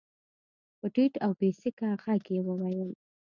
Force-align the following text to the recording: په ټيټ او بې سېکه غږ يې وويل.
په 0.79 0.85
ټيټ 0.93 1.13
او 1.25 1.31
بې 1.39 1.49
سېکه 1.59 1.89
غږ 2.03 2.23
يې 2.33 2.39
وويل. 2.45 2.91